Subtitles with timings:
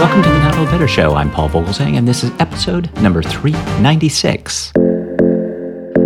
[0.00, 1.14] Welcome to the Not Old Better Show.
[1.14, 4.72] I'm Paul Vogelzang, and this is episode number 396.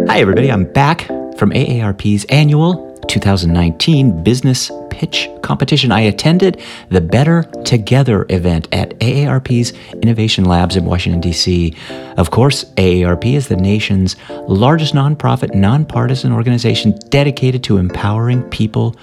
[0.09, 0.51] Hi, everybody.
[0.51, 1.07] I'm back
[1.39, 5.93] from AARP's annual 2019 Business Pitch Competition.
[5.93, 9.73] I attended the Better Together event at AARP's
[10.03, 11.73] Innovation Labs in Washington, D.C.
[12.17, 14.17] Of course, AARP is the nation's
[14.49, 18.97] largest nonprofit, nonpartisan organization dedicated to empowering people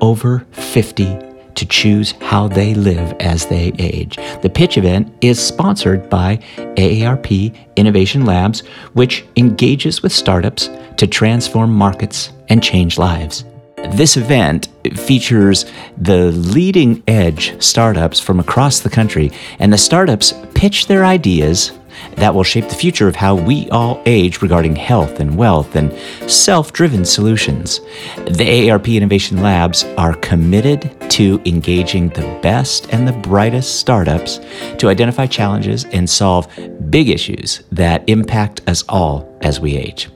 [0.00, 4.18] over 50 to choose how they live as they age.
[4.42, 6.38] The pitch event is sponsored by
[6.76, 8.60] AARP Innovation Labs,
[8.94, 13.44] which engages with startups to transform markets and change lives.
[13.90, 15.66] This event features
[15.98, 21.72] the leading edge startups from across the country, and the startups pitch their ideas
[22.16, 25.92] that will shape the future of how we all age regarding health and wealth and
[26.30, 27.80] self driven solutions.
[28.16, 34.40] The AARP Innovation Labs are committed to engaging the best and the brightest startups
[34.78, 36.48] to identify challenges and solve
[36.90, 40.08] big issues that impact us all as we age.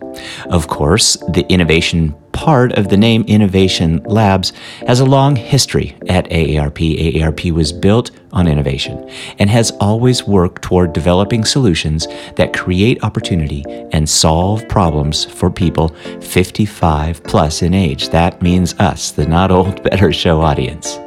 [0.51, 4.53] Of course, the innovation part of the name Innovation Labs
[4.87, 7.15] has a long history at AARP.
[7.15, 12.07] AARP was built on innovation and has always worked toward developing solutions
[12.37, 15.89] that create opportunity and solve problems for people
[16.21, 18.11] 55 plus in age.
[18.11, 20.99] That means us, the Not Old Better Show audience.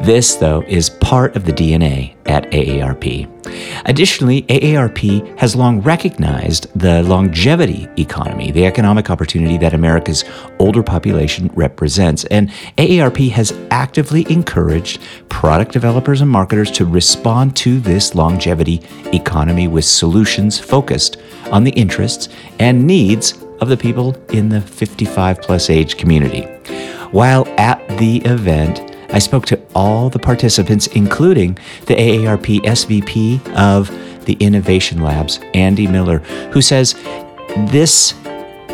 [0.00, 3.28] This, though, is part of the DNA at AARP.
[3.84, 10.24] Additionally, AARP has long recognized the longevity economy, the economic opportunity that America's
[10.58, 12.48] older population represents, and
[12.78, 18.80] AARP has actively encouraged product developers and marketers to respond to this longevity
[19.12, 21.18] economy with solutions focused
[21.52, 26.42] on the interests and needs of the people in the 55 plus age community.
[27.10, 33.90] While at the event, I spoke to all the participants, including the AARP SVP of
[34.24, 36.18] the Innovation Labs, Andy Miller,
[36.52, 36.94] who says
[37.68, 38.14] this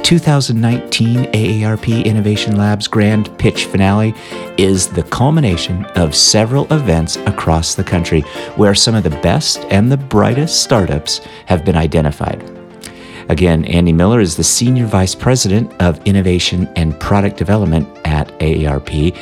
[0.02, 4.14] 2019 AARP Innovation Labs Grand Pitch Finale
[4.56, 8.20] is the culmination of several events across the country
[8.56, 12.40] where some of the best and the brightest startups have been identified.
[13.28, 19.16] Again, Andy Miller is the Senior Vice President of Innovation and Product Development at AARP.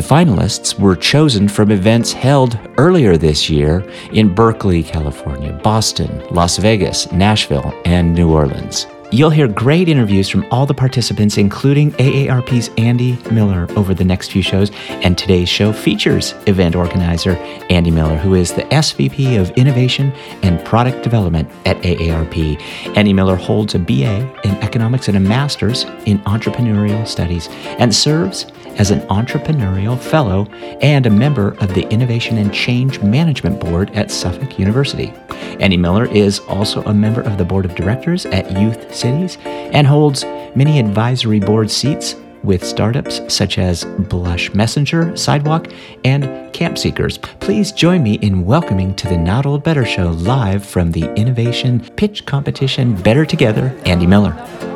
[0.00, 6.56] The finalists were chosen from events held earlier this year in Berkeley, California, Boston, Las
[6.56, 8.86] Vegas, Nashville, and New Orleans.
[9.12, 14.30] You'll hear great interviews from all the participants, including AARP's Andy Miller, over the next
[14.30, 14.70] few shows.
[14.88, 17.32] And today's show features event organizer
[17.68, 20.12] Andy Miller, who is the SVP of Innovation
[20.42, 22.58] and Product Development at AARP.
[22.96, 28.46] Andy Miller holds a BA in Economics and a Master's in Entrepreneurial Studies and serves
[28.80, 30.46] as an entrepreneurial fellow
[30.80, 35.12] and a member of the Innovation and Change Management Board at Suffolk University.
[35.60, 39.86] Andy Miller is also a member of the board of directors at Youth Cities and
[39.86, 40.24] holds
[40.54, 45.68] many advisory board seats with startups such as Blush Messenger, Sidewalk,
[46.06, 47.18] and Camp Seekers.
[47.18, 51.80] Please join me in welcoming to the Not Old Better Show live from the Innovation
[51.96, 54.69] Pitch Competition Better Together, Andy Miller.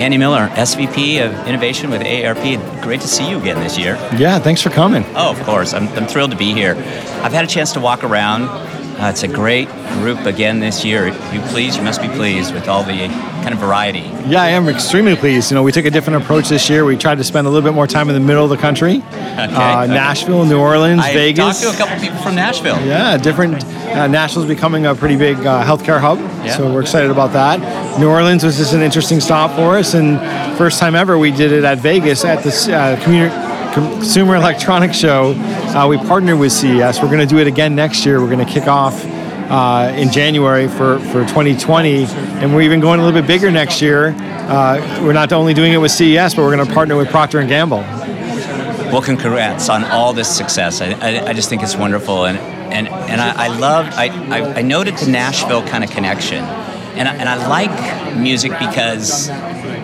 [0.00, 2.82] Andy Miller, SVP of Innovation with AARP.
[2.82, 3.96] Great to see you again this year.
[4.16, 5.04] Yeah, thanks for coming.
[5.14, 5.74] Oh, of course.
[5.74, 6.74] I'm, I'm thrilled to be here.
[7.22, 8.44] I've had a chance to walk around.
[9.00, 9.66] Uh, it's a great
[10.00, 11.08] group again this year.
[11.08, 11.78] You pleased?
[11.78, 13.08] You must be pleased with all the
[13.42, 14.00] kind of variety.
[14.28, 15.50] Yeah, I am extremely pleased.
[15.50, 16.84] You know, we took a different approach this year.
[16.84, 19.02] We tried to spend a little bit more time in the middle of the country.
[19.30, 19.94] Okay, uh, okay.
[19.94, 21.38] Nashville, New Orleans, I Vegas.
[21.38, 22.78] I talked to a couple people from Nashville.
[22.84, 23.64] Yeah, different.
[23.64, 26.54] Uh, Nashville's becoming a pretty big uh, healthcare hub, yeah.
[26.54, 27.98] so we're excited about that.
[27.98, 30.18] New Orleans was just an interesting stop for us, and
[30.58, 33.34] first time ever we did it at Vegas at the uh, community.
[33.72, 35.34] Consumer Electronics Show.
[35.36, 37.00] Uh, we partnered with CES.
[37.00, 38.20] We're going to do it again next year.
[38.20, 42.04] We're going to kick off uh, in January for, for 2020.
[42.04, 44.14] And we're even going a little bit bigger next year.
[44.18, 47.42] Uh, we're not only doing it with CES, but we're going to partner with Procter
[47.44, 47.78] & Gamble.
[48.90, 50.80] Well, congrats on all this success.
[50.80, 52.26] I, I, I just think it's wonderful.
[52.26, 52.38] And,
[52.72, 54.06] and, and I, I loved, I,
[54.36, 56.42] I, I noted the Nashville kind of connection.
[56.42, 59.28] And I, and I like music because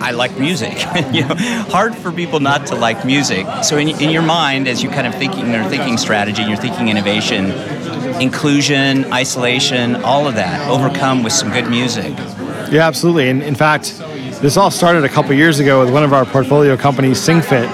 [0.01, 0.77] I like music.
[1.11, 1.35] you know,
[1.69, 3.45] hard for people not to like music.
[3.63, 6.89] So in, in your mind, as you kind of thinking or thinking strategy, you're thinking
[6.89, 7.51] innovation,
[8.21, 12.17] inclusion, isolation, all of that overcome with some good music.
[12.69, 13.29] Yeah, absolutely.
[13.29, 13.97] And in fact,
[14.41, 17.67] this all started a couple years ago with one of our portfolio companies, SingFit.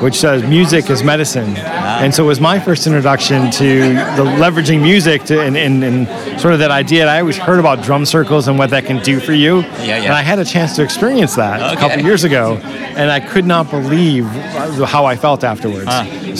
[0.00, 1.56] Which says music is medicine.
[1.56, 3.80] And so it was my first introduction to
[4.16, 6.08] the leveraging music to, and, and, and,
[6.40, 7.06] sort of that idea.
[7.06, 9.60] I always heard about drum circles and what that can do for you.
[9.60, 10.02] Yeah, yeah.
[10.04, 11.74] And I had a chance to experience that okay.
[11.74, 15.90] a couple years ago, and I could not believe how I felt afterwards.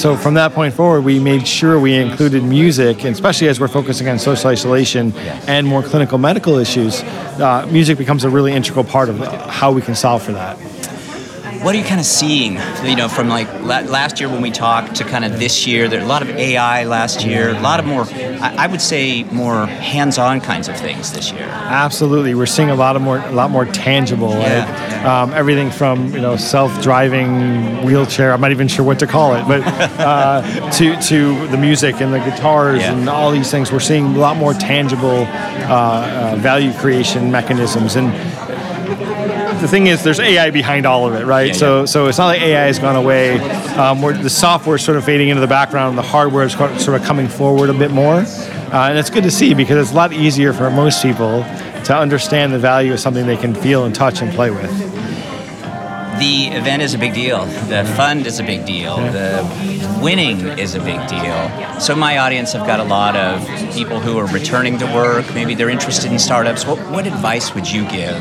[0.01, 3.69] So from that point forward, we made sure we included music, and especially as we're
[3.69, 5.43] focusing on social isolation yeah.
[5.49, 9.19] and more clinical medical issues, uh, music becomes a really integral part of
[9.49, 10.57] how we can solve for that
[11.63, 14.97] what are you kind of seeing you know from like last year when we talked
[14.97, 15.89] to kind of this year?
[15.89, 18.07] There a lot of ai last year a lot of more
[18.41, 21.43] i would say more hands-on kinds of things this year.
[21.43, 22.35] Absolutely.
[22.35, 25.23] We're seeing a lot of more a lot more tangible yeah, like, yeah.
[25.23, 29.47] Um, everything from you know self-driving wheelchair i'm not even sure what to call it
[29.47, 29.63] but
[29.99, 32.93] uh, to to the music and the guitars yeah.
[32.93, 33.73] and all these things.
[33.73, 37.97] We're seeing a lot more tangible uh, uh, value creation mechanisms.
[37.97, 38.09] And
[39.61, 41.49] the thing is, there's AI behind all of it, right?
[41.49, 41.85] Yeah, so, yeah.
[41.87, 43.39] so it's not like AI has gone away.
[43.77, 45.91] Um, the software is sort of fading into the background.
[45.91, 49.25] and The hardware is sort of coming forward a bit more, uh, and it's good
[49.25, 51.43] to see because it's a lot easier for most people
[51.85, 54.71] to understand the value of something they can feel and touch and play with.
[56.19, 57.45] The event is a big deal.
[57.69, 58.97] The fund is a big deal.
[58.97, 61.81] The winning is a big deal.
[61.81, 63.41] So my audience have got a lot of
[63.73, 65.33] people who are returning to work.
[65.33, 66.67] Maybe they're interested in startups.
[66.67, 68.21] What, what advice would you give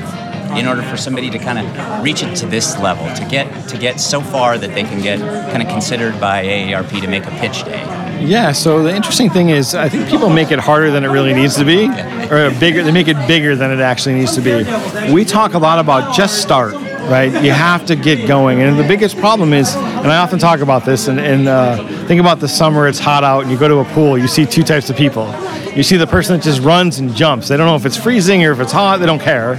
[0.56, 3.78] in order for somebody to kind of reach it to this level, to get to
[3.78, 5.20] get so far that they can get
[5.52, 7.82] kind of considered by AARP to make a pitch day?
[8.20, 8.52] Yeah.
[8.52, 11.56] So the interesting thing is, I think people make it harder than it really needs
[11.58, 11.88] to be,
[12.32, 12.84] or bigger.
[12.84, 15.14] They make it bigger than it actually needs to be.
[15.14, 16.76] We talk a lot about just start
[17.08, 17.32] right?
[17.44, 18.62] You have to get going.
[18.62, 22.20] And the biggest problem is, and I often talk about this, and, and uh, think
[22.20, 24.64] about the summer, it's hot out, and you go to a pool, you see two
[24.64, 25.34] types of people.
[25.76, 27.48] You see the person that just runs and jumps.
[27.48, 29.58] They don't know if it's freezing or if it's hot, they don't care.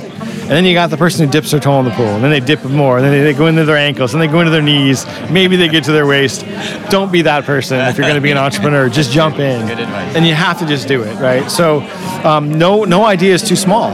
[0.49, 2.31] And then you got the person who dips their toe in the pool, and then
[2.31, 4.62] they dip more, and then they, go into their ankles, and they go into their
[4.62, 5.05] knees.
[5.31, 6.47] Maybe they get to their waist.
[6.89, 8.89] Don't be that person if you're going to be an entrepreneur.
[8.89, 11.50] Just jump in, and you have to just do it, right?
[11.50, 11.81] So,
[12.25, 13.91] um, no, no idea is too small,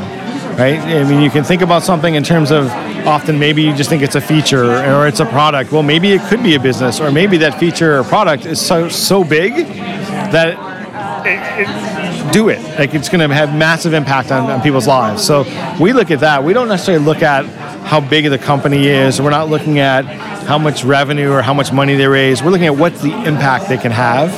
[0.57, 0.79] right?
[0.79, 2.69] I mean, you can think about something in terms of
[3.05, 5.73] often maybe you just think it's a feature or it's a product.
[5.73, 8.89] Well, maybe it could be a business, or maybe that feature or product is so
[8.89, 10.74] so big that
[11.27, 12.63] it, it, do it.
[12.79, 15.25] Like it's going to have massive impact on, on, people's lives.
[15.25, 15.43] So
[15.81, 16.45] we look at that.
[16.45, 17.47] We don't necessarily look at
[17.85, 19.21] how big the company is.
[19.21, 22.43] We're not looking at how much revenue or how much money they raise.
[22.43, 24.31] We're looking at what's the impact they can have,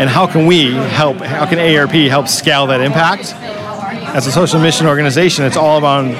[0.00, 1.18] and how can we help?
[1.18, 3.34] How can AARP help scale that impact?
[4.14, 6.12] As a social mission organization, it's all about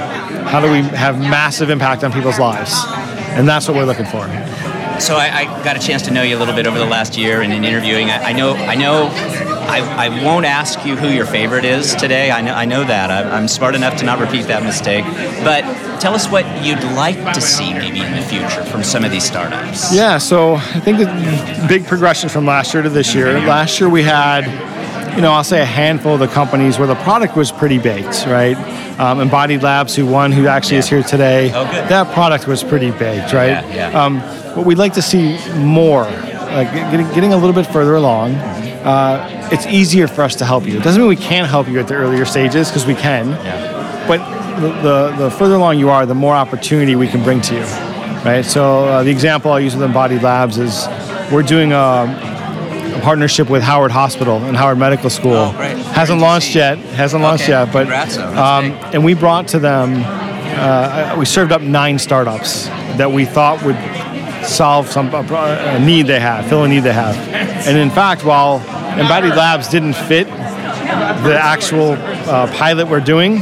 [0.46, 2.75] how do we have massive impact on people's lives,
[3.37, 4.26] and that's what we're looking for
[5.00, 7.17] so I, I, got a chance to know you a little bit over the last
[7.17, 8.11] year and in interviewing.
[8.11, 9.08] I, I know I know
[9.70, 12.32] I, I, won't ask you who your favorite is today.
[12.32, 13.11] I know, I know that.
[13.11, 15.05] I, I'm smart enough to not repeat that mistake.
[15.44, 15.62] But
[16.00, 19.25] tell us what you'd like to see maybe in the future from some of these
[19.25, 19.94] startups.
[19.94, 23.38] Yeah, so I think the big progression from last year to this year.
[23.40, 24.44] Last year we had,
[25.14, 28.26] you know, I'll say a handful of the companies where the product was pretty baked,
[28.26, 28.56] right?
[28.99, 30.81] Um, Embodied Labs, who won, who actually yeah.
[30.81, 31.52] is here today.
[31.55, 31.88] Oh, good.
[31.88, 33.50] That product was pretty baked, right?
[33.50, 34.05] Yeah, yeah.
[34.05, 34.20] Um,
[34.56, 38.34] what we'd like to see more, like getting, getting a little bit further along.
[38.85, 40.79] Uh, it's easier for us to help you.
[40.79, 43.31] It doesn't mean we can't help you at the earlier stages because we can.
[43.31, 44.06] Yeah.
[44.09, 44.19] But
[44.61, 47.62] the, the, the, further along you are, the more opportunity we can bring to you,
[48.25, 48.43] right?
[48.44, 50.87] So uh, the example I use with Embodied Labs is
[51.31, 55.35] we're doing a, a partnership with Howard Hospital and Howard Medical School.
[55.35, 55.77] Oh, great.
[55.77, 56.79] Hasn't great launched yet.
[56.79, 57.73] Hasn't launched yet.
[57.73, 57.88] But
[58.19, 60.03] um, and we brought to them.
[60.53, 62.67] Uh, we served up nine startups
[62.97, 63.77] that we thought would
[64.44, 67.16] solve some a need they have, fill a need they have.
[67.66, 68.58] And in fact, while
[68.98, 73.38] Embodied Labs didn't fit the actual uh, pilot we're doing,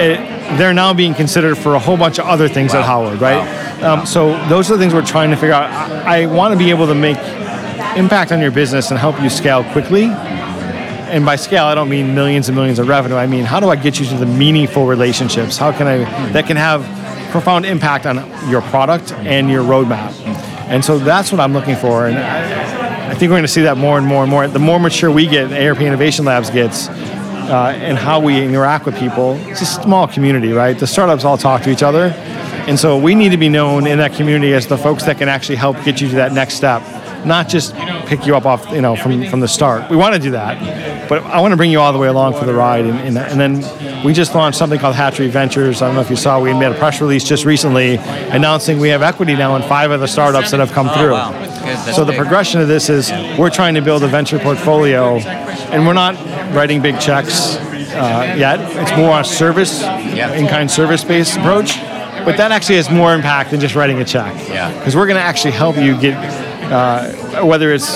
[0.00, 0.18] it,
[0.56, 2.80] they're now being considered for a whole bunch of other things wow.
[2.80, 3.80] at Howard, right?
[3.80, 4.00] Wow.
[4.00, 5.70] Um, so those are the things we're trying to figure out.
[5.70, 7.18] I, I want to be able to make
[7.96, 10.04] impact on your business and help you scale quickly.
[10.04, 13.16] And by scale, I don't mean millions and millions of revenue.
[13.16, 15.56] I mean, how do I get you to the meaningful relationships?
[15.56, 15.98] How can I
[16.32, 16.82] that can have
[17.30, 18.16] profound impact on
[18.50, 20.12] your product and your roadmap?
[20.68, 22.06] And so that's what I'm looking for.
[22.06, 24.46] And I, think we're going to see that more and more and more.
[24.46, 28.96] The more mature we get, AARP Innovation Labs gets, uh, and how we interact with
[28.98, 30.78] people, it's a small community, right?
[30.78, 32.12] The startups all talk to each other.
[32.68, 35.28] And so we need to be known in that community as the folks that can
[35.30, 36.82] actually help get you to that next step,
[37.26, 37.74] not just
[38.06, 39.90] pick you up off, you know, from, from the start.
[39.90, 42.34] We want to do that, but I want to bring you all the way along
[42.34, 42.84] for the ride.
[42.86, 45.82] And, and, and then we just launched something called Hatchery Ventures.
[45.82, 48.88] I don't know if you saw, we made a press release just recently announcing we
[48.88, 51.14] have equity now in five of the startups that have come through.
[51.14, 51.92] Oh, wow.
[51.92, 55.92] So the progression of this is we're trying to build a venture portfolio, and we're
[55.92, 56.14] not
[56.54, 58.58] writing big checks uh, yet.
[58.60, 61.78] It's more a service, in-kind service-based approach.
[62.24, 64.34] But that actually has more impact than just writing a check.
[64.48, 64.76] Yeah.
[64.76, 66.14] Because we're going to actually help you get
[66.72, 67.88] uh, whether it's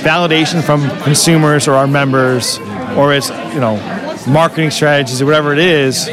[0.00, 2.58] validation from consumers or our members,
[2.96, 3.76] or it's you know
[4.28, 6.06] marketing strategies or whatever it is.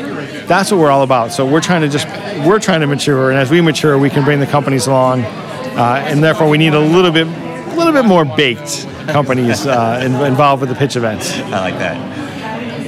[0.47, 1.31] That's what we're all about.
[1.31, 2.07] So we're trying to just
[2.45, 6.03] we're trying to mature, and as we mature, we can bring the companies along, uh,
[6.07, 10.61] and therefore we need a little bit a little bit more baked companies uh, involved
[10.61, 11.33] with the pitch events.
[11.33, 12.24] I like that.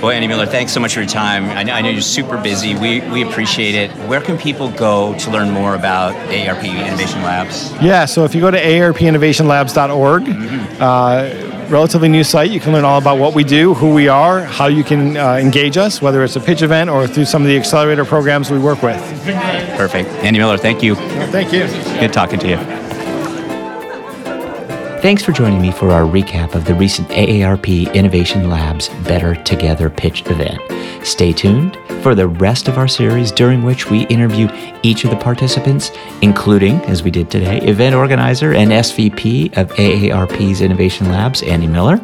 [0.01, 1.45] Well, Andy Miller, thanks so much for your time.
[1.45, 2.75] I know, I know, you're super busy.
[2.75, 3.91] We, we appreciate it.
[4.07, 7.73] Where can people go to learn more about AARP Innovation Labs?
[7.81, 10.81] Yeah, so if you go to aarpinnovationlabs.org, mm-hmm.
[10.81, 14.41] uh, relatively new site, you can learn all about what we do, who we are,
[14.41, 17.47] how you can uh, engage us, whether it's a pitch event or through some of
[17.47, 19.01] the accelerator programs we work with.
[19.77, 20.09] Perfect.
[20.23, 20.95] Andy Miller, thank you.
[20.95, 21.65] thank you.
[21.99, 22.86] Good talking to you.
[25.01, 29.91] Thanks for joining me for our recap of the recent AARP Innovation Labs Better Together
[29.91, 30.59] pitch event.
[31.05, 34.49] Stay tuned for the rest of our series, during which we interview
[34.81, 35.91] each of the participants,
[36.23, 42.01] including, as we did today, event organizer and SVP of AARP's Innovation Labs, Andy Miller.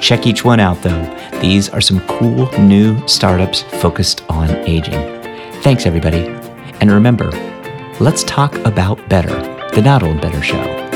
[0.00, 1.40] Check each one out, though.
[1.42, 5.20] These are some cool new startups focused on aging.
[5.62, 6.26] Thanks, everybody.
[6.80, 7.30] And remember,
[8.00, 9.36] let's talk about better,
[9.74, 10.89] the Not Old Better Show.